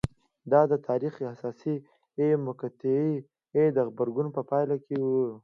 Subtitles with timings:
[0.51, 1.75] دا د تاریخ حساسې
[2.47, 3.09] مقطعې
[3.53, 5.25] ته د غبرګون په پایله کې وه